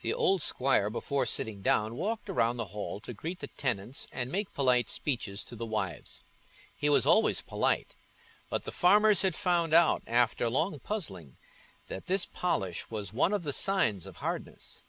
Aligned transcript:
The 0.00 0.14
old 0.14 0.40
squire, 0.40 0.88
before 0.88 1.26
sitting 1.26 1.60
down, 1.60 1.94
walked 1.94 2.30
round 2.30 2.58
the 2.58 2.68
hall 2.72 3.00
to 3.00 3.12
greet 3.12 3.40
the 3.40 3.48
tenants 3.48 4.08
and 4.10 4.32
make 4.32 4.54
polite 4.54 4.88
speeches 4.88 5.44
to 5.44 5.54
the 5.54 5.66
wives: 5.66 6.22
he 6.74 6.88
was 6.88 7.04
always 7.04 7.42
polite; 7.42 7.94
but 8.48 8.64
the 8.64 8.72
farmers 8.72 9.20
had 9.20 9.34
found 9.34 9.74
out, 9.74 10.00
after 10.06 10.48
long 10.48 10.78
puzzling, 10.80 11.36
that 11.88 12.06
this 12.06 12.24
polish 12.24 12.88
was 12.88 13.12
one 13.12 13.34
of 13.34 13.42
the 13.44 13.52
signs 13.52 14.06
of 14.06 14.16
hardness. 14.24 14.82